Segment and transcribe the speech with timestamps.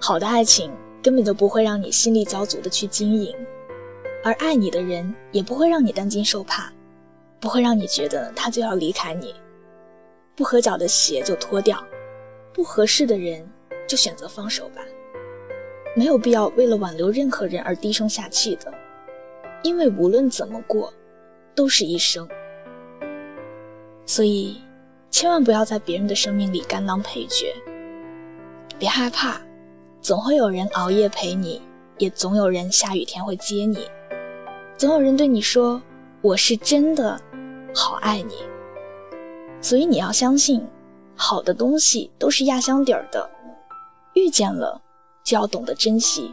[0.00, 0.70] 好的爱情
[1.02, 3.34] 根本就不会让你心力交瘁的去经营，
[4.22, 6.72] 而爱你的人也不会让你担惊受怕，
[7.40, 9.34] 不会让你觉得他就要离开你。
[10.34, 11.82] 不合脚的鞋就脱掉，
[12.52, 13.48] 不合适的人
[13.88, 14.82] 就选择放手吧。
[15.96, 18.72] 没有必要为了挽留任何人而低声下气的，
[19.62, 20.92] 因为无论怎么过，
[21.54, 22.28] 都是一生。
[24.04, 24.60] 所以，
[25.10, 27.54] 千万不要在别人的生命里甘当配角。
[28.78, 29.40] 别害怕，
[30.06, 31.60] 总会有人熬夜陪你，
[31.98, 33.90] 也总有人下雨天会接你，
[34.76, 35.82] 总有人对你说
[36.22, 37.20] ：“我是真的
[37.74, 38.34] 好爱你。”
[39.60, 40.64] 所以你要相信，
[41.16, 43.28] 好的东西都是压箱底儿的，
[44.14, 44.80] 遇见了
[45.24, 46.32] 就要懂得珍惜。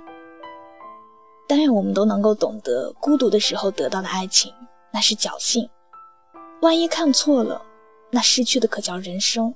[1.48, 4.54] 但愿我们都能够懂得，孤独的时候得到的爱情
[4.92, 5.68] 那是侥幸，
[6.62, 7.60] 万一看错了，
[8.12, 9.52] 那失去的可叫人生。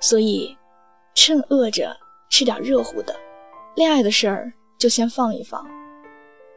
[0.00, 0.56] 所以，
[1.14, 1.94] 趁饿着
[2.32, 3.14] 吃点热乎的，
[3.76, 5.62] 恋爱的事儿就先放一放，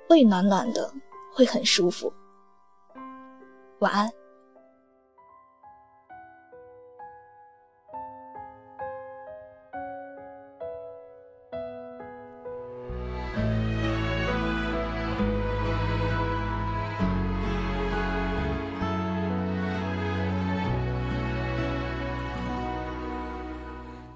[0.09, 0.89] 胃暖暖的
[1.33, 2.11] 会很舒服。
[3.79, 4.09] 晚安。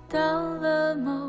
[0.08, 1.29] 到了某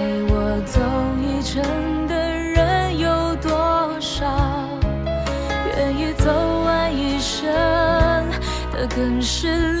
[9.01, 9.80] 更是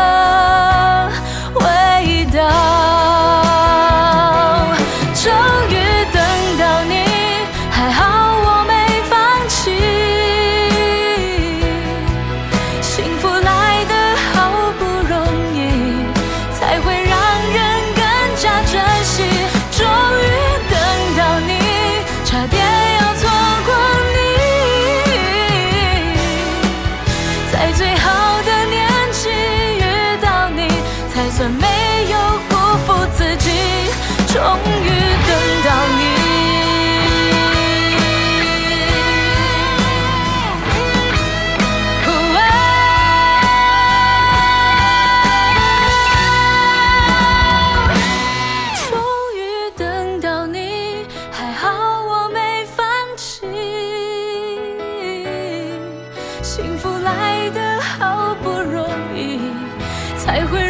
[34.33, 34.89] 终于
[35.27, 35.31] 等
[35.65, 36.01] 到你。
[48.89, 48.89] 终
[49.35, 49.39] 于
[49.75, 51.67] 等到你还好
[52.03, 52.85] 我没放
[53.17, 53.45] 弃。
[56.41, 59.39] 幸福来得好不容易
[60.17, 60.60] 才会